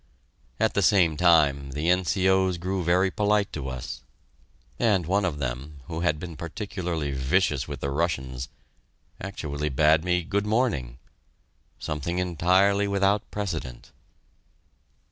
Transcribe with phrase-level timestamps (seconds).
[0.59, 4.01] At the same time, the N.C.O.'s grew very polite to us,
[4.79, 8.49] and one of them, who had been particularly vicious with the Russians,
[9.21, 10.97] actually bade me "good morning"
[11.77, 13.91] something entirely without precedent.